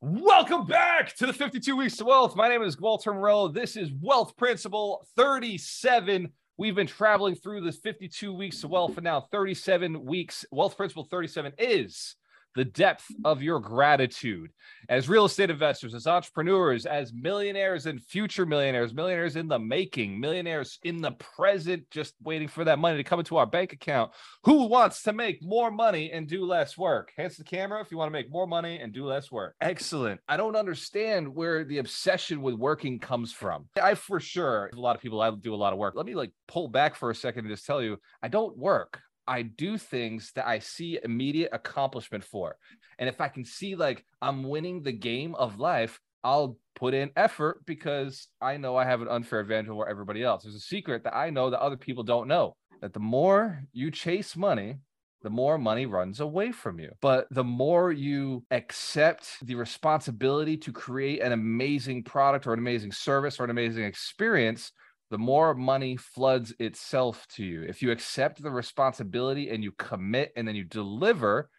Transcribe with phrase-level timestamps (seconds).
[0.00, 2.36] Welcome back to the 52 Weeks to Wealth.
[2.36, 3.48] My name is Walter Morello.
[3.48, 6.32] This is Wealth Principle 37.
[6.58, 10.44] We've been traveling through this 52 weeks to wealth, for now 37 weeks.
[10.50, 12.16] Wealth Principle 37 is
[12.54, 14.50] the depth of your gratitude
[14.88, 20.18] as real estate investors, as entrepreneurs, as millionaires and future millionaires, millionaires in the making,
[20.18, 24.12] millionaires in the present, just waiting for that money to come into our bank account.
[24.44, 27.12] Who wants to make more money and do less work?
[27.16, 29.54] Hands the camera if you want to make more money and do less work.
[29.60, 30.20] Excellent.
[30.28, 33.66] I don't understand where the obsession with working comes from.
[33.80, 35.94] I for sure, a lot of people, I do a lot of work.
[35.96, 39.00] Let me like pull back for a second and just tell you, I don't work.
[39.26, 42.56] I do things that I see immediate accomplishment for.
[42.98, 47.10] And if I can see like I'm winning the game of life, I'll put in
[47.16, 50.42] effort because I know I have an unfair advantage over everybody else.
[50.42, 53.90] There's a secret that I know that other people don't know that the more you
[53.90, 54.76] chase money,
[55.22, 56.90] the more money runs away from you.
[57.00, 62.92] But the more you accept the responsibility to create an amazing product or an amazing
[62.92, 64.72] service or an amazing experience,
[65.12, 67.62] the more money floods itself to you.
[67.62, 71.50] If you accept the responsibility and you commit and then you deliver,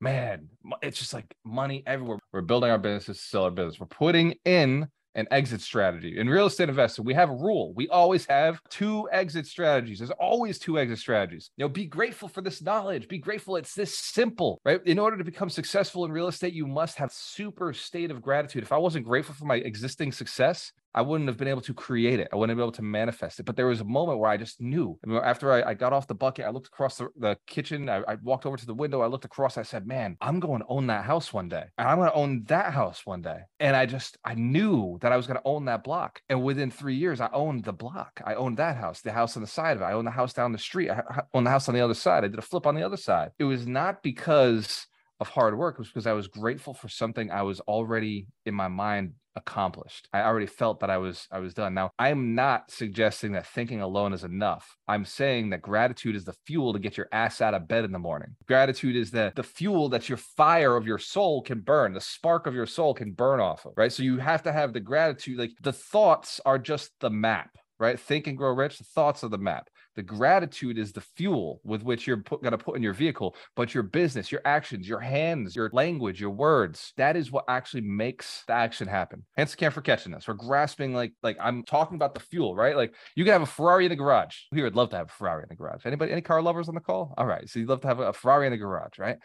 [0.00, 0.48] man,
[0.80, 2.18] it's just like money everywhere.
[2.32, 3.78] We're building our businesses, sell our business.
[3.78, 6.18] We're putting in an exit strategy.
[6.18, 7.74] In real estate investing, we have a rule.
[7.74, 9.98] We always have two exit strategies.
[9.98, 11.50] There's always two exit strategies.
[11.58, 13.06] You know, be grateful for this knowledge.
[13.06, 14.80] Be grateful it's this simple, right?
[14.86, 18.62] In order to become successful in real estate, you must have super state of gratitude.
[18.62, 22.20] If I wasn't grateful for my existing success, I wouldn't have been able to create
[22.20, 22.28] it.
[22.32, 23.44] I wouldn't have been able to manifest it.
[23.44, 24.98] But there was a moment where I just knew.
[25.04, 27.88] I mean, after I, I, got off the bucket, I looked across the, the kitchen.
[27.88, 29.02] I, I, walked over to the window.
[29.02, 29.58] I looked across.
[29.58, 31.64] I said, man, I'm going to own that house one day.
[31.76, 33.40] And I'm going to own that house one day.
[33.60, 36.20] And I just, I knew that I was going to own that block.
[36.28, 38.20] And within three years, I owned the block.
[38.24, 39.86] I owned that house, the house on the side of it.
[39.86, 40.90] I owned the house down the street.
[40.90, 41.02] I
[41.34, 42.24] owned the house on the other side.
[42.24, 43.30] I did a flip on the other side.
[43.38, 44.86] It was not because
[45.20, 45.78] of hard work.
[45.78, 50.08] Was because I was grateful for something I was already in my mind accomplished.
[50.12, 51.74] I already felt that I was I was done.
[51.74, 54.76] Now, I'm not suggesting that thinking alone is enough.
[54.86, 57.92] I'm saying that gratitude is the fuel to get your ass out of bed in
[57.92, 58.36] the morning.
[58.46, 62.46] Gratitude is the the fuel that your fire of your soul can burn, the spark
[62.46, 63.92] of your soul can burn off of, right?
[63.92, 67.98] So you have to have the gratitude like the thoughts are just the map right?
[67.98, 68.78] Think and grow rich.
[68.78, 69.68] The thoughts are the map.
[69.98, 73.74] The gratitude is the fuel with which you're going to put in your vehicle, but
[73.74, 78.44] your business, your actions, your hands, your language, your words, that is what actually makes
[78.46, 79.24] the action happen.
[79.36, 80.28] Hence, can't for catching us.
[80.28, 82.76] We're grasping like like I'm talking about the fuel, right?
[82.76, 84.36] Like you can have a Ferrari in the garage.
[84.52, 85.84] We would love to have a Ferrari in the garage.
[85.84, 87.12] Anybody, any car lovers on the call?
[87.18, 87.48] All right.
[87.50, 89.16] So you'd love to have a Ferrari in the garage, right?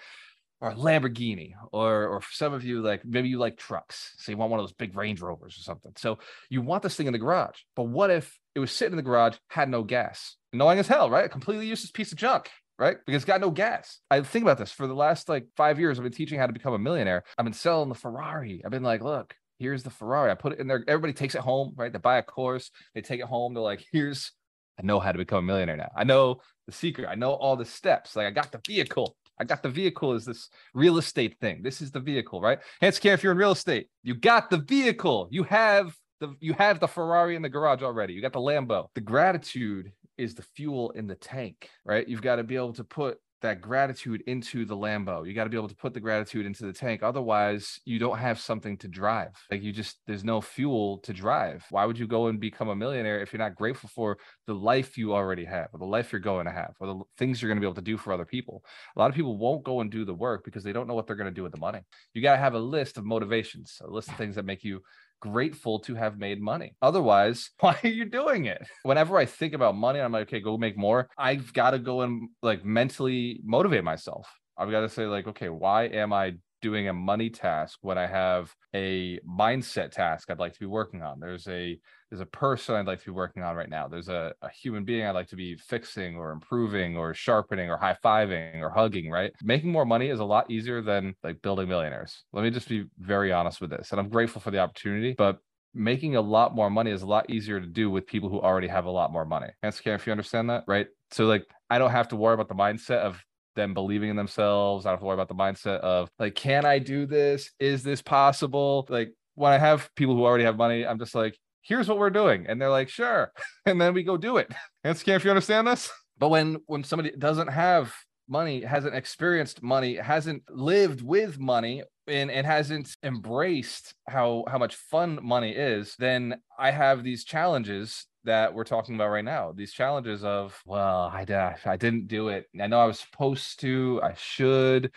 [0.63, 4.37] Or a Lamborghini, or or some of you, like maybe you like trucks, so you
[4.37, 5.91] want one of those big Range Rovers or something.
[5.97, 6.19] So
[6.49, 7.57] you want this thing in the garage.
[7.75, 11.09] But what if it was sitting in the garage, had no gas, annoying as hell,
[11.09, 11.25] right?
[11.25, 12.95] A completely useless piece of junk, right?
[13.05, 13.99] Because it's got no gas.
[14.09, 15.99] I think about this for the last like five years.
[15.99, 17.25] I've been teaching how to become a millionaire.
[17.37, 18.61] I've been selling the Ferrari.
[18.63, 20.31] I've been like, look, here's the Ferrari.
[20.31, 20.85] I put it in there.
[20.87, 21.91] Everybody takes it home, right?
[21.91, 23.53] They buy a course, they take it home.
[23.53, 24.31] They're like, here's,
[24.79, 25.91] I know how to become a millionaire now.
[25.93, 27.09] I know the secret.
[27.09, 28.15] I know all the steps.
[28.15, 29.17] Like I got the vehicle.
[29.39, 31.63] I got the vehicle is this real estate thing.
[31.63, 32.59] This is the vehicle, right?
[32.81, 33.87] Hands care if you're in real estate.
[34.03, 35.27] You got the vehicle.
[35.31, 38.13] You have the you have the Ferrari in the garage already.
[38.13, 38.87] You got the Lambo.
[38.95, 42.07] The gratitude is the fuel in the tank, right?
[42.07, 45.27] You've got to be able to put that gratitude into the Lambo.
[45.27, 47.03] You got to be able to put the gratitude into the tank.
[47.03, 49.33] Otherwise, you don't have something to drive.
[49.51, 51.63] Like you just, there's no fuel to drive.
[51.69, 54.17] Why would you go and become a millionaire if you're not grateful for
[54.47, 57.41] the life you already have, or the life you're going to have, or the things
[57.41, 58.63] you're going to be able to do for other people?
[58.95, 61.05] A lot of people won't go and do the work because they don't know what
[61.05, 61.81] they're going to do with the money.
[62.13, 64.81] You got to have a list of motivations, a list of things that make you
[65.23, 66.75] grateful to have made money.
[66.81, 68.61] Otherwise, why are you doing it?
[68.83, 71.07] Whenever I think about money, I'm like, okay, go make more.
[71.17, 74.27] I've got to go and like mentally motivate myself.
[74.57, 78.07] I've got to say, like, okay, why am I doing a money task when I
[78.07, 81.19] have a mindset task I'd like to be working on.
[81.19, 81.77] There's a
[82.09, 83.87] there's a person I'd like to be working on right now.
[83.87, 87.77] There's a, a human being I'd like to be fixing or improving or sharpening or
[87.77, 89.33] high fiving or hugging, right?
[89.43, 92.23] Making more money is a lot easier than like building millionaires.
[92.31, 93.91] Let me just be very honest with this.
[93.91, 95.39] And I'm grateful for the opportunity, but
[95.73, 98.67] making a lot more money is a lot easier to do with people who already
[98.67, 99.49] have a lot more money.
[99.61, 100.87] And if you understand that, right?
[101.11, 103.21] So like I don't have to worry about the mindset of
[103.55, 104.85] them believing in themselves.
[104.85, 107.51] I don't have to worry about the mindset of like, can I do this?
[107.59, 108.85] Is this possible?
[108.89, 112.09] Like when I have people who already have money, I'm just like, here's what we're
[112.09, 112.45] doing.
[112.47, 113.31] And they're like, sure.
[113.65, 114.51] And then we go do it.
[114.83, 115.89] And scan if you understand this.
[116.17, 117.93] But when when somebody doesn't have
[118.27, 124.75] money, hasn't experienced money, hasn't lived with money, and, and hasn't embraced how how much
[124.75, 129.51] fun money is, then I have these challenges that we're talking about right now.
[129.51, 131.25] These challenges of, well, I,
[131.65, 132.47] I didn't do it.
[132.59, 134.91] I know I was supposed to, I should,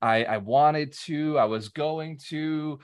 [0.00, 2.78] I, I wanted to, I was going to,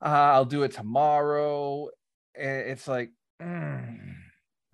[0.00, 1.88] uh, I'll do it tomorrow.
[2.34, 4.21] It's like, mm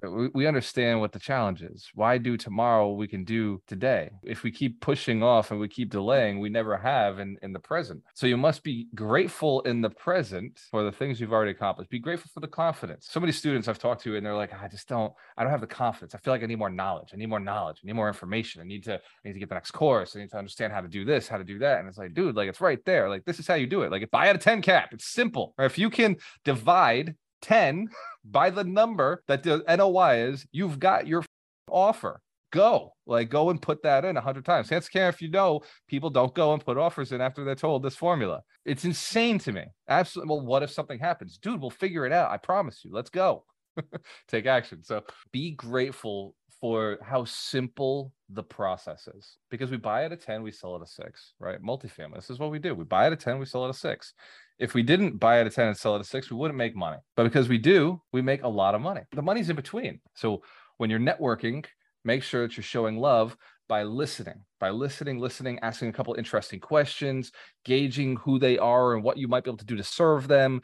[0.02, 1.90] we, understand what the challenge is.
[1.94, 4.10] Why do tomorrow we can do today?
[4.22, 7.58] If we keep pushing off and we keep delaying, we never have in, in the
[7.58, 8.02] present.
[8.14, 11.90] So you must be grateful in the present for the things you've already accomplished.
[11.90, 13.08] Be grateful for the confidence.
[13.10, 15.60] So many students I've talked to and they're like, I just don't, I don't have
[15.60, 16.14] the confidence.
[16.14, 17.10] I feel like I need more knowledge.
[17.12, 17.80] I need more knowledge.
[17.82, 18.62] I need more information.
[18.62, 20.14] I need to, I need to get the next course.
[20.14, 21.80] I need to understand how to do this, how to do that.
[21.80, 23.08] And it's like, dude, like it's right there.
[23.08, 23.90] Like this is how you do it.
[23.90, 25.54] Like if I had a 10 cap, it's simple.
[25.58, 27.88] Or if you can divide 10
[28.24, 31.24] by the number that the NOI is, you've got your
[31.70, 32.20] offer.
[32.50, 34.70] Go, like, go and put that in a hundred times.
[34.70, 37.82] Chances care if you know people don't go and put offers in after they're told
[37.82, 38.40] this formula.
[38.64, 39.64] It's insane to me.
[39.86, 40.34] Absolutely.
[40.34, 41.36] Well, what if something happens?
[41.36, 42.30] Dude, we'll figure it out.
[42.30, 42.90] I promise you.
[42.90, 43.44] Let's go.
[44.28, 44.82] Take action.
[44.82, 50.42] So be grateful for how simple the process is because we buy at a 10,
[50.42, 51.62] we sell at a six, right?
[51.62, 52.16] Multifamily.
[52.16, 52.74] This is what we do.
[52.74, 54.12] We buy at a 10, we sell at a six.
[54.58, 56.74] If we didn't buy at a 10 and sell at a six, we wouldn't make
[56.74, 56.98] money.
[57.16, 59.02] But because we do, we make a lot of money.
[59.12, 60.00] The money's in between.
[60.14, 60.42] So
[60.78, 61.64] when you're networking,
[62.04, 63.36] make sure that you're showing love
[63.68, 67.30] by listening, by listening, listening, asking a couple interesting questions,
[67.64, 70.62] gauging who they are and what you might be able to do to serve them,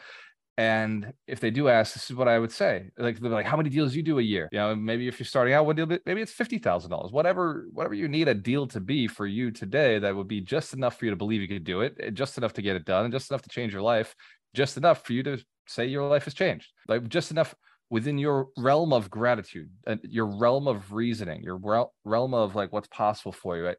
[0.57, 2.91] and if they do ask, this is what I would say.
[2.97, 4.49] Like, they're like, how many deals do you do a year?
[4.53, 7.11] You know, maybe if you're starting out, one deal, maybe it's fifty thousand dollars.
[7.11, 10.73] Whatever, whatever you need a deal to be for you today, that would be just
[10.73, 12.85] enough for you to believe you could do it, eh, just enough to get it
[12.85, 14.15] done, and just enough to change your life,
[14.55, 16.71] just enough for you to say your life has changed.
[16.87, 17.55] Like just enough
[17.91, 21.59] within your realm of gratitude, and your realm of reasoning, your
[22.05, 23.75] realm of like what's possible for you.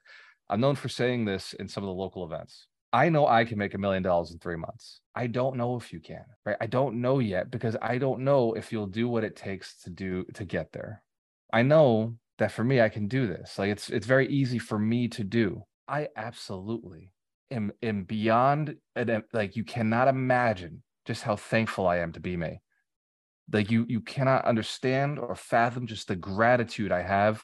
[0.49, 2.67] I'm known for saying this in some of the local events.
[2.95, 5.01] I know I can make a million dollars in three months.
[5.13, 6.55] I don't know if you can, right?
[6.61, 9.89] I don't know yet because I don't know if you'll do what it takes to
[9.89, 11.03] do to get there.
[11.51, 13.59] I know that for me, I can do this.
[13.59, 15.65] Like it's it's very easy for me to do.
[15.89, 17.11] I absolutely
[17.51, 18.77] am am beyond
[19.33, 22.61] like you cannot imagine just how thankful I am to be me.
[23.51, 27.43] Like you you cannot understand or fathom just the gratitude I have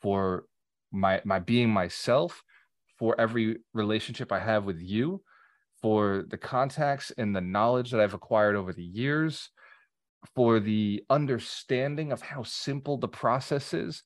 [0.00, 0.44] for
[0.90, 2.42] my my being myself
[2.98, 5.22] for every relationship I have with you,
[5.82, 9.50] for the contacts and the knowledge that I've acquired over the years,
[10.34, 14.02] for the understanding of how simple the process is.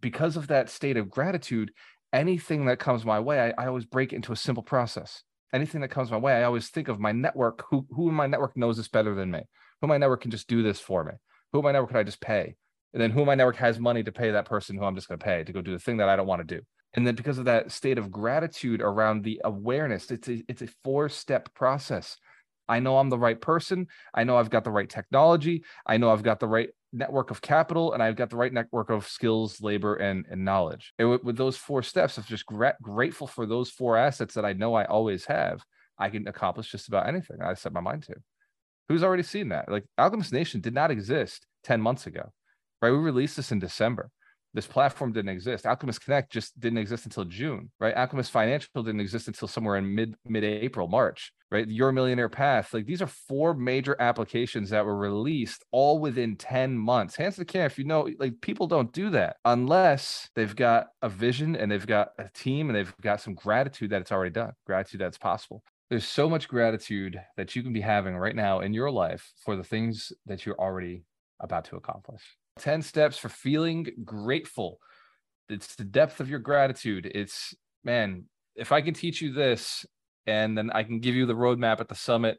[0.00, 1.72] Because of that state of gratitude,
[2.12, 5.22] anything that comes my way, I, I always break into a simple process.
[5.52, 7.64] Anything that comes my way, I always think of my network.
[7.70, 9.40] Who who in my network knows this better than me?
[9.80, 11.12] Who in my network can just do this for me?
[11.52, 12.56] Who in my network can I just pay?
[12.92, 15.08] And then who in my network has money to pay that person who I'm just
[15.08, 16.62] going to pay to go do the thing that I don't want to do?
[16.94, 20.68] And then because of that state of gratitude around the awareness it's a, it's a
[20.84, 22.16] four step process.
[22.68, 23.86] I know i'm the right person.
[24.14, 25.64] I know i've got the right technology.
[25.86, 28.90] I know i've got the right network of capital and i've got the right network
[28.90, 30.92] of skills labor and, and knowledge.
[30.98, 34.44] And with, with those four steps of just gra- grateful for those four assets that
[34.44, 35.62] i know i always have
[35.98, 38.14] i can accomplish just about anything i set my mind to.
[38.88, 39.68] Who's already seen that?
[39.68, 42.32] Like alchemist nation did not exist 10 months ago
[42.82, 42.90] right?
[42.90, 44.10] We released this in december
[44.56, 45.66] this platform didn't exist.
[45.66, 47.94] Alchemist Connect just didn't exist until June, right?
[47.94, 51.68] Alchemist Financial didn't exist until somewhere in mid mid April, March, right?
[51.68, 56.74] Your Millionaire Path, like these are four major applications that were released all within 10
[56.74, 57.16] months.
[57.16, 60.86] Hands to the camera, if you know, like people don't do that unless they've got
[61.02, 64.32] a vision and they've got a team and they've got some gratitude that it's already
[64.32, 65.62] done, gratitude that's possible.
[65.90, 69.54] There's so much gratitude that you can be having right now in your life for
[69.54, 71.04] the things that you're already
[71.40, 72.22] about to accomplish.
[72.58, 74.78] 10 steps for feeling grateful.
[75.48, 77.10] It's the depth of your gratitude.
[77.14, 79.86] It's, man, if I can teach you this
[80.26, 82.38] and then I can give you the roadmap at the summit,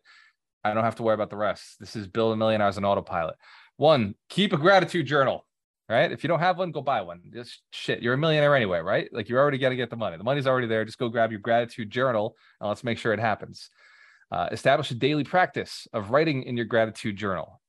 [0.63, 1.79] I don't have to worry about the rest.
[1.79, 3.36] This is build a million hours on autopilot.
[3.77, 5.45] One, keep a gratitude journal,
[5.88, 6.12] right?
[6.12, 7.21] If you don't have one, go buy one.
[7.31, 9.07] Just shit, you're a millionaire anyway, right?
[9.13, 10.17] Like you're already going to get the money.
[10.17, 10.83] The money's already there.
[10.83, 13.69] Just go grab your gratitude journal and let's make sure it happens.
[14.29, 17.62] Uh, establish a daily practice of writing in your gratitude journal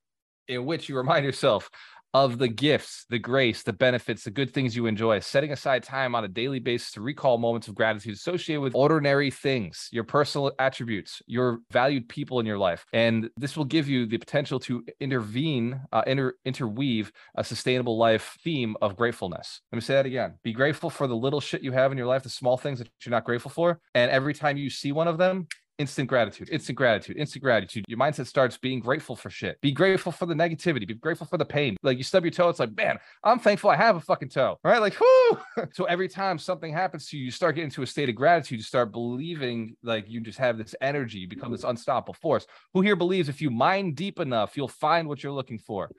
[0.49, 1.69] in which you remind yourself
[2.13, 6.15] of the gifts, the grace, the benefits, the good things you enjoy, setting aside time
[6.15, 10.51] on a daily basis to recall moments of gratitude associated with ordinary things, your personal
[10.59, 12.85] attributes, your valued people in your life.
[12.93, 18.37] And this will give you the potential to intervene, uh, inter- interweave a sustainable life
[18.43, 19.61] theme of gratefulness.
[19.71, 20.33] Let me say that again.
[20.43, 22.89] Be grateful for the little shit you have in your life, the small things that
[23.05, 23.79] you're not grateful for.
[23.93, 25.47] And every time you see one of them,
[25.79, 27.85] instant gratitude, instant gratitude, instant gratitude.
[27.87, 29.59] Your mindset starts being grateful for shit.
[29.61, 30.85] Be grateful for the negativity.
[30.85, 31.77] Be grateful for the pain.
[31.81, 34.59] Like you stub your toe, it's like, man, I'm thankful I have a fucking toe.
[34.63, 34.79] Right?
[34.79, 35.39] Like, whoo.
[35.73, 38.59] so every time something happens to you, you start getting to a state of gratitude.
[38.59, 42.45] You start believing like you just have this energy, you become this unstoppable force.
[42.73, 45.89] Who here believes if you mine deep enough, you'll find what you're looking for?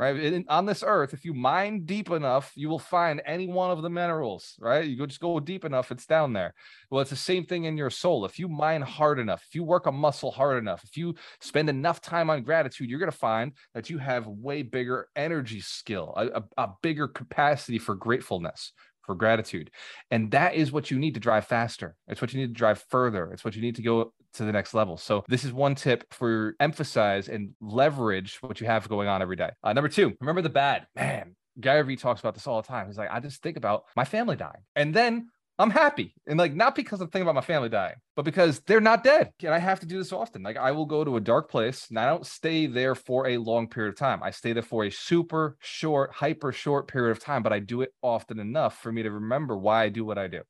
[0.00, 0.16] Right?
[0.16, 3.82] In, on this earth, if you mine deep enough, you will find any one of
[3.82, 4.86] the minerals, right?
[4.86, 6.54] You just go deep enough, it's down there.
[6.90, 8.24] Well, it's the same thing in your soul.
[8.24, 11.68] If you mine hard enough, if you work a muscle hard enough, if you spend
[11.68, 16.14] enough time on gratitude, you're going to find that you have way bigger energy skill,
[16.16, 19.70] a, a, a bigger capacity for gratefulness, for gratitude.
[20.10, 21.96] And that is what you need to drive faster.
[22.08, 23.32] It's what you need to drive further.
[23.32, 24.96] It's what you need to go to the next level.
[24.96, 29.36] So this is one tip for emphasize and leverage what you have going on every
[29.36, 29.50] day.
[29.62, 30.86] Uh, number two, remember the bad.
[30.94, 32.86] Man, Gary Vee talks about this all the time.
[32.86, 34.62] He's like, I just think about my family dying.
[34.76, 35.28] And then
[35.60, 36.14] I'm happy.
[36.26, 39.30] And like, not because I'm thinking about my family dying, but because they're not dead.
[39.42, 40.42] And I have to do this often.
[40.42, 43.36] Like, I will go to a dark place and I don't stay there for a
[43.36, 44.22] long period of time.
[44.22, 47.82] I stay there for a super short, hyper short period of time, but I do
[47.82, 50.40] it often enough for me to remember why I do what I do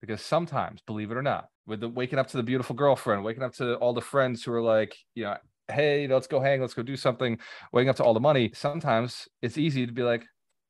[0.00, 3.42] because sometimes, believe it or not, with the waking up to the beautiful girlfriend, waking
[3.42, 5.36] up to all the friends who are like, you know,
[5.72, 7.38] hey, let's go hang, let's go do something,
[7.72, 8.52] waking up to all the money.
[8.54, 10.24] Sometimes it's easy to be like,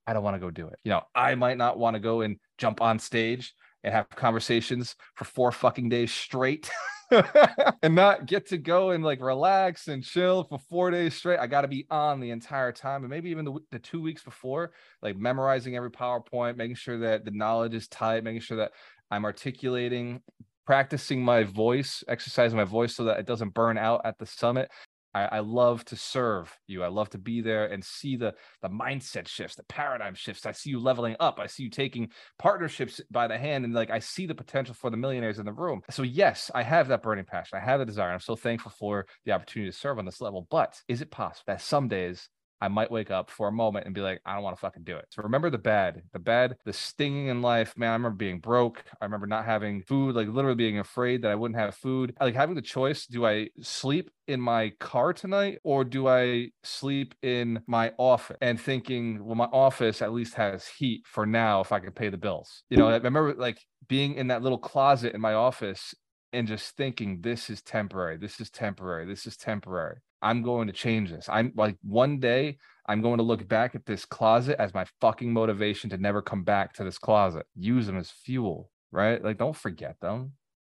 [0.06, 0.78] I don't want to go do it.
[0.84, 4.96] You know, I might not want to go and jump on stage and have conversations
[5.14, 6.70] for four fucking days straight.
[7.82, 11.38] and not get to go and like relax and chill for four days straight.
[11.38, 14.22] I got to be on the entire time, and maybe even the, the two weeks
[14.22, 14.72] before,
[15.02, 18.72] like memorizing every PowerPoint, making sure that the knowledge is tight, making sure that
[19.10, 20.22] I'm articulating,
[20.64, 24.70] practicing my voice, exercising my voice so that it doesn't burn out at the summit.
[25.14, 26.82] I, I, love to serve you.
[26.82, 30.46] I love to be there and see the the mindset shifts, the paradigm shifts.
[30.46, 31.38] I see you leveling up.
[31.38, 34.90] I see you taking partnerships by the hand, and like I see the potential for
[34.90, 35.82] the millionaires in the room.
[35.90, 37.58] So yes, I have that burning passion.
[37.58, 38.12] I have the desire.
[38.12, 40.46] I'm so thankful for the opportunity to serve on this level.
[40.50, 42.28] But is it possible that some days
[42.62, 44.84] I might wake up for a moment and be like, I don't want to fucking
[44.84, 45.06] do it.
[45.10, 47.74] So remember the bad, the bad, the stinging in life.
[47.76, 48.84] Man, I remember being broke.
[49.00, 52.14] I remember not having food, like literally being afraid that I wouldn't have food.
[52.20, 57.16] Like having the choice do I sleep in my car tonight or do I sleep
[57.22, 58.36] in my office?
[58.40, 62.10] And thinking, well, my office at least has heat for now if I can pay
[62.10, 62.62] the bills.
[62.70, 65.96] You know, I remember like being in that little closet in my office
[66.32, 70.72] and just thinking this is temporary this is temporary this is temporary I'm going to
[70.72, 71.28] change this.
[71.28, 75.32] I'm like one day I'm going to look back at this closet as my fucking
[75.32, 77.46] motivation to never come back to this closet.
[77.56, 79.22] Use them as fuel, right?
[79.22, 80.32] Like don't forget them.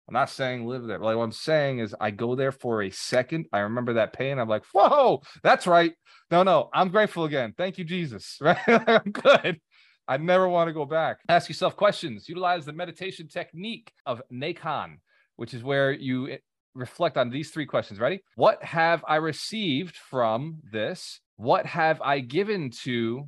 [0.08, 1.00] I'm not saying live there.
[1.00, 3.46] Like what I'm saying is I go there for a second.
[3.54, 4.38] I remember that pain.
[4.38, 5.94] I'm like, whoa, that's right.
[6.30, 7.54] No, no, I'm grateful again.
[7.58, 8.38] Thank you, Jesus.
[8.42, 8.58] Right?
[8.68, 9.62] I'm good.
[10.08, 11.20] I never want to go back.
[11.30, 12.28] Ask yourself questions.
[12.28, 14.98] Utilize the meditation technique of Naikan,
[15.38, 16.38] which is where you
[16.76, 18.00] reflect on these three questions.
[18.00, 18.22] Ready?
[18.36, 21.20] What have I received from this?
[21.38, 23.28] What have I given to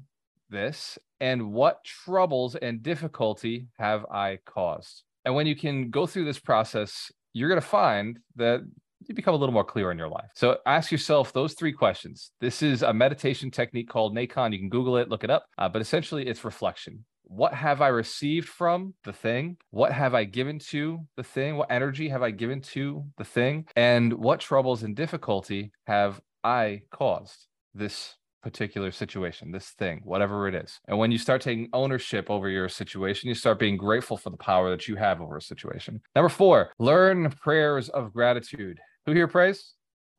[0.50, 0.98] this?
[1.20, 5.04] And what troubles and difficulty have I caused?
[5.24, 8.62] And when you can go through this process, you're going to find that
[9.08, 10.30] you become a little more clear in your life.
[10.36, 12.32] So ask yourself those three questions.
[12.42, 14.52] This is a meditation technique called Naikan.
[14.52, 15.46] You can Google it, look it up.
[15.58, 19.58] Uh, but essentially, it's reflection what have I received from the thing?
[19.72, 21.58] What have I given to the thing?
[21.58, 23.68] What energy have I given to the thing?
[23.76, 30.54] And what troubles and difficulty have I caused this particular situation, this thing, whatever it
[30.54, 30.80] is.
[30.88, 34.38] And when you start taking ownership over your situation, you start being grateful for the
[34.38, 36.00] power that you have over a situation.
[36.16, 38.80] Number four, learn prayers of gratitude.
[39.08, 39.74] Who here prays?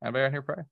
[0.04, 0.64] Anybody on here pray?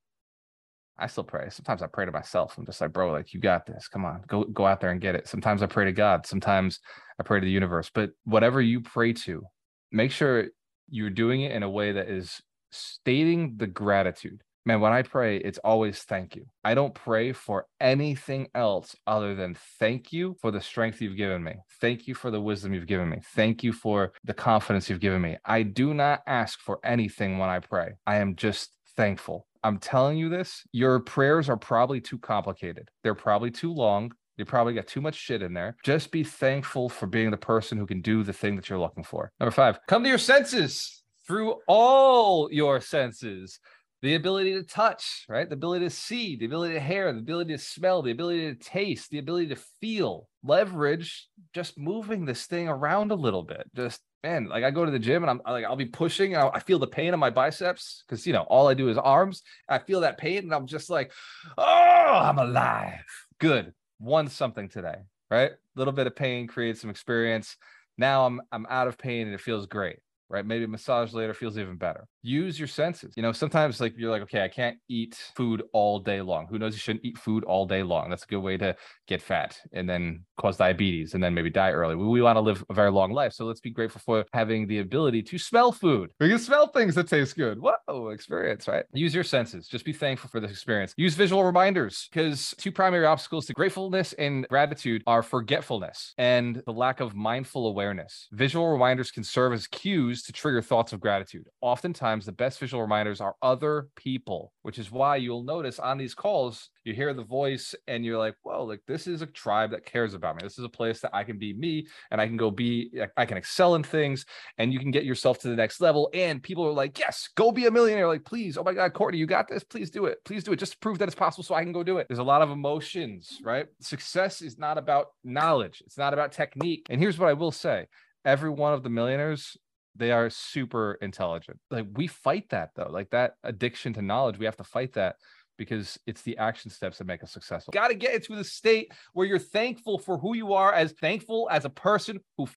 [0.98, 1.48] I still pray.
[1.50, 2.56] Sometimes I pray to myself.
[2.56, 3.88] I'm just like, bro, like you got this.
[3.88, 5.26] Come on, go go out there and get it.
[5.26, 6.26] Sometimes I pray to God.
[6.26, 6.80] Sometimes
[7.18, 7.90] I pray to the universe.
[7.92, 9.42] But whatever you pray to,
[9.90, 10.46] make sure
[10.88, 14.42] you're doing it in a way that is stating the gratitude.
[14.66, 16.46] Man, when I pray, it's always thank you.
[16.64, 21.44] I don't pray for anything else other than thank you for the strength you've given
[21.44, 21.56] me.
[21.82, 23.18] Thank you for the wisdom you've given me.
[23.34, 25.36] Thank you for the confidence you've given me.
[25.44, 27.92] I do not ask for anything when I pray.
[28.06, 29.46] I am just thankful.
[29.62, 32.88] I'm telling you this, your prayers are probably too complicated.
[33.02, 34.12] They're probably too long.
[34.36, 35.76] You probably got too much shit in there.
[35.84, 39.04] Just be thankful for being the person who can do the thing that you're looking
[39.04, 39.30] for.
[39.38, 43.58] Number five, come to your senses through all your senses.
[44.02, 45.48] The ability to touch, right?
[45.48, 48.62] The ability to see, the ability to hear, the ability to smell, the ability to
[48.62, 50.28] taste, the ability to feel.
[50.42, 53.64] Leverage just moving this thing around a little bit.
[53.74, 56.34] Just man, like I go to the gym and I'm like, I'll be pushing.
[56.34, 58.96] And I feel the pain on my biceps because, you know, all I do is
[58.96, 59.42] arms.
[59.68, 61.12] I feel that pain and I'm just like,
[61.58, 63.04] oh, I'm alive.
[63.38, 63.74] Good.
[64.00, 64.96] Won something today,
[65.30, 65.52] right?
[65.52, 67.56] A little bit of pain creates some experience.
[67.98, 69.98] Now I'm I'm out of pain and it feels great.
[70.30, 70.44] right?
[70.46, 72.08] Maybe massage later feels even better.
[72.26, 73.12] Use your senses.
[73.18, 76.46] You know, sometimes like you're like, okay, I can't eat food all day long.
[76.48, 76.72] Who knows?
[76.72, 78.08] You shouldn't eat food all day long.
[78.08, 78.74] That's a good way to
[79.06, 81.94] get fat and then cause diabetes and then maybe die early.
[81.94, 83.34] We, we want to live a very long life.
[83.34, 86.12] So let's be grateful for having the ability to smell food.
[86.18, 87.58] We can smell things that taste good.
[87.60, 88.86] Whoa, experience, right?
[88.94, 89.68] Use your senses.
[89.68, 90.94] Just be thankful for this experience.
[90.96, 96.72] Use visual reminders because two primary obstacles to gratefulness and gratitude are forgetfulness and the
[96.72, 98.28] lack of mindful awareness.
[98.32, 101.44] Visual reminders can serve as cues to trigger thoughts of gratitude.
[101.60, 106.14] Oftentimes, the best visual reminders are other people, which is why you'll notice on these
[106.14, 109.86] calls, you hear the voice and you're like, whoa, like this is a tribe that
[109.86, 110.42] cares about me.
[110.42, 113.26] This is a place that I can be me and I can go be, I
[113.26, 114.26] can excel in things
[114.58, 116.10] and you can get yourself to the next level.
[116.14, 118.06] And people are like, yes, go be a millionaire.
[118.06, 119.64] Like, please, oh my God, Courtney, you got this.
[119.64, 120.18] Please do it.
[120.24, 120.58] Please do it.
[120.58, 122.06] Just prove that it's possible so I can go do it.
[122.08, 123.66] There's a lot of emotions, right?
[123.80, 126.86] Success is not about knowledge, it's not about technique.
[126.90, 127.86] And here's what I will say
[128.24, 129.56] every one of the millionaires
[129.96, 131.58] they are super intelligent.
[131.70, 135.16] Like we fight that though, like that addiction to knowledge, we have to fight that
[135.56, 137.72] because it's the action steps that make us successful.
[137.72, 141.48] Got to get into the state where you're thankful for who you are, as thankful
[141.50, 142.48] as a person who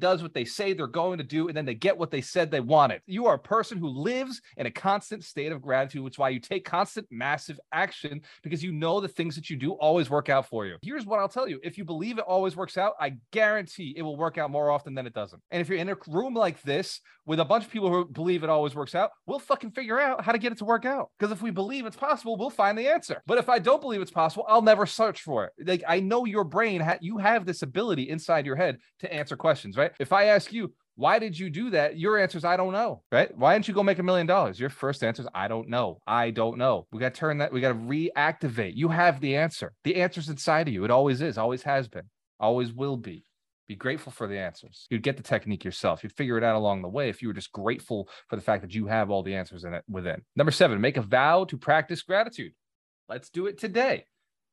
[0.00, 2.50] does what they say they're going to do, and then they get what they said
[2.50, 3.00] they wanted.
[3.06, 6.30] You are a person who lives in a constant state of gratitude, which is why
[6.30, 10.28] you take constant, massive action because you know the things that you do always work
[10.28, 10.76] out for you.
[10.82, 14.02] Here's what I'll tell you if you believe it always works out, I guarantee it
[14.02, 15.42] will work out more often than it doesn't.
[15.50, 18.42] And if you're in a room like this with a bunch of people who believe
[18.42, 21.10] it always works out, we'll fucking figure out how to get it to work out.
[21.18, 23.22] Because if we believe it's possible, we'll find the answer.
[23.26, 25.52] But if I don't believe it's possible, I'll never search for it.
[25.66, 29.36] Like I know your brain, ha- you have this ability inside your head to answer
[29.36, 29.81] questions, right?
[29.98, 31.98] If I ask you, why did you do that?
[31.98, 33.36] Your answer is I don't know, right?
[33.36, 34.60] Why didn't you go make a million dollars?
[34.60, 35.98] Your first answer is I don't know.
[36.06, 36.86] I don't know.
[36.92, 38.76] We got to turn that, we got to reactivate.
[38.76, 39.72] You have the answer.
[39.84, 40.84] The answer's inside of you.
[40.84, 42.08] It always is, always has been,
[42.38, 43.24] always will be.
[43.68, 44.86] Be grateful for the answers.
[44.90, 46.02] You'd get the technique yourself.
[46.02, 48.60] You'd figure it out along the way if you were just grateful for the fact
[48.62, 50.20] that you have all the answers in it within.
[50.36, 52.52] Number seven, make a vow to practice gratitude.
[53.08, 54.04] Let's do it today.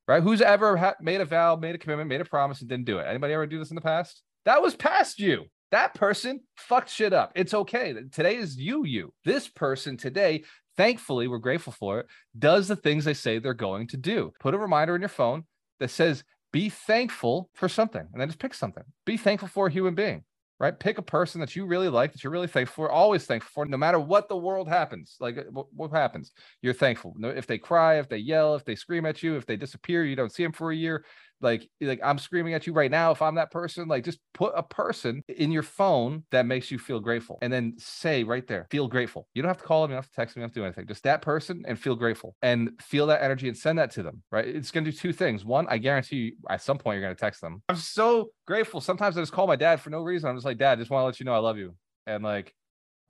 [0.08, 0.22] Right?
[0.22, 2.98] Who's ever ha- made a vow, made a commitment, made a promise, and didn't do
[2.98, 3.04] it?
[3.04, 4.22] Anybody ever do this in the past?
[4.44, 5.44] That was past you.
[5.70, 7.32] That person fucked shit up.
[7.36, 7.94] It's okay.
[8.10, 9.12] Today is you, you.
[9.24, 10.42] This person today,
[10.76, 12.06] thankfully, we're grateful for it,
[12.38, 14.32] does the things they say they're going to do.
[14.40, 15.44] Put a reminder in your phone
[15.78, 18.82] that says, be thankful for something and then just pick something.
[19.06, 20.24] Be thankful for a human being,
[20.58, 20.76] right?
[20.76, 23.66] Pick a person that you really like, that you're really thankful for, always thankful for,
[23.66, 25.16] no matter what the world happens.
[25.20, 27.14] Like uh, what, what happens, you're thankful.
[27.22, 30.16] If they cry, if they yell, if they scream at you, if they disappear, you
[30.16, 31.04] don't see them for a year,
[31.40, 34.52] like like i'm screaming at you right now if i'm that person like just put
[34.56, 38.66] a person in your phone that makes you feel grateful and then say right there
[38.70, 39.28] feel grateful.
[39.34, 40.54] You don't have to call them you don't have to text them you don't have
[40.54, 40.86] to do anything.
[40.86, 44.22] Just that person and feel grateful and feel that energy and send that to them
[44.30, 44.46] right?
[44.46, 45.44] It's going to do two things.
[45.44, 47.62] One i guarantee you at some point you're going to text them.
[47.68, 48.80] I'm so grateful.
[48.80, 50.28] Sometimes i just call my dad for no reason.
[50.28, 51.74] I'm just like dad just want to let you know i love you.
[52.06, 52.54] And like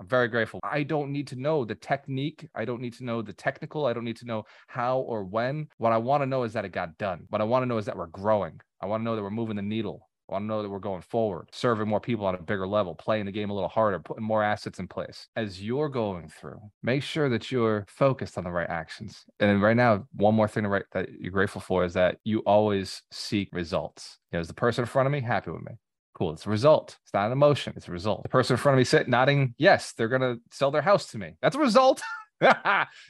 [0.00, 0.60] I'm very grateful.
[0.64, 2.48] I don't need to know the technique.
[2.54, 3.84] I don't need to know the technical.
[3.84, 5.68] I don't need to know how or when.
[5.76, 7.26] What I want to know is that it got done.
[7.28, 8.58] What I want to know is that we're growing.
[8.80, 10.08] I want to know that we're moving the needle.
[10.30, 12.94] I want to know that we're going forward, serving more people on a bigger level,
[12.94, 15.26] playing the game a little harder, putting more assets in place.
[15.34, 19.24] As you're going through, make sure that you're focused on the right actions.
[19.40, 22.38] And right now, one more thing to write that you're grateful for is that you
[22.40, 24.18] always seek results.
[24.30, 25.72] You know, is the person in front of me happy with me?
[26.20, 26.32] Cool.
[26.32, 26.98] It's a result.
[27.02, 27.72] It's not an emotion.
[27.76, 28.22] It's a result.
[28.24, 31.06] The person in front of me sitting nodding, yes, they're going to sell their house
[31.12, 31.32] to me.
[31.40, 32.02] That's a result.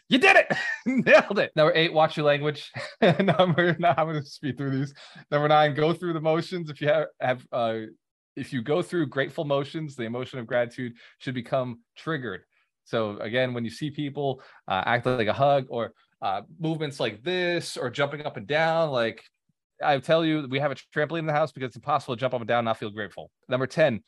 [0.09, 0.47] you did it.
[0.87, 1.51] Nailed it.
[1.57, 2.71] Number eight, watch your language.
[3.03, 4.95] Number nine, I'm going to speed through these.
[5.29, 6.71] Number nine, go through the motions.
[6.71, 7.79] If you have, have uh,
[8.37, 12.43] if you go through grateful motions, the emotion of gratitude should become triggered.
[12.85, 17.25] So again, when you see people uh, act like a hug or uh, movements like
[17.25, 19.25] this or jumping up and down, like
[19.83, 22.35] I tell you, we have a trampoline in the house because it's impossible to jump
[22.35, 23.31] up and down and not feel grateful.
[23.49, 24.01] Number 10,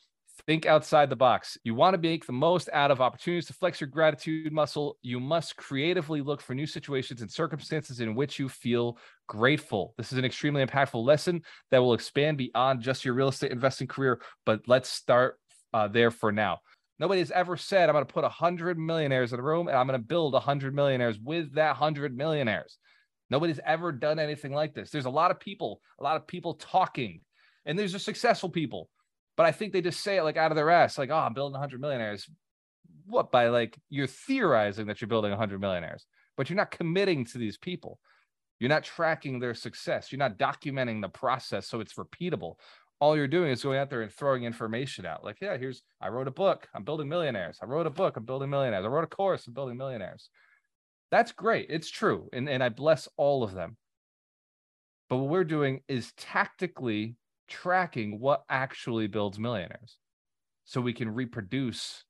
[0.47, 1.59] think outside the box.
[1.65, 4.99] You want to make the most out of opportunities to flex your gratitude muscle.
[5.03, 9.95] You must creatively look for new situations and circumstances in which you feel grateful.
[9.97, 13.87] This is an extremely impactful lesson that will expand beyond just your real estate investing
[13.87, 15.39] career, but let's start
[15.73, 16.61] uh, there for now.
[16.99, 19.87] Nobody has ever said, I'm going to put 100 millionaires in a room and I'm
[19.87, 22.79] going to build 100 millionaires with that 100 millionaires.
[23.33, 24.91] Nobody's ever done anything like this.
[24.91, 27.23] There's a lot of people, a lot of people talking,
[27.65, 28.91] and there's just successful people.
[29.39, 31.33] But I think they just say it like out of their ass, like, oh, I'm
[31.33, 32.29] building 100 millionaires.
[33.07, 33.33] What?
[33.33, 36.05] By like, you're theorizing that you're building 100 millionaires,
[36.37, 37.99] but you're not committing to these people.
[38.61, 40.13] You're not tracking their success.
[40.13, 42.57] You're not documenting the process so it's repeatable.
[43.01, 45.25] All you're doing is going out there and throwing information out.
[45.25, 47.61] Like, yeah, here's, I wrote a book, I'm building millionaires.
[47.63, 48.85] I wrote a book, I'm building millionaires.
[48.85, 50.29] I wrote a course, I'm building millionaires.
[51.13, 51.67] That's great.
[51.69, 52.29] It's true.
[52.33, 53.77] And, and I bless all of them.
[55.11, 57.17] But what we're doing is tactically
[57.49, 59.99] tracking what actually builds millionaires
[60.65, 62.05] so we can reproduce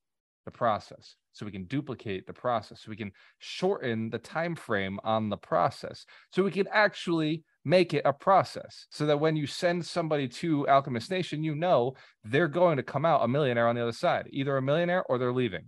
[0.45, 4.99] the process so we can duplicate the process so we can shorten the time frame
[5.03, 9.47] on the process so we can actually make it a process so that when you
[9.47, 11.93] send somebody to alchemist nation you know
[12.25, 15.17] they're going to come out a millionaire on the other side either a millionaire or
[15.17, 15.63] they're leaving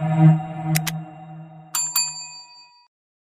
[0.00, 0.49] Música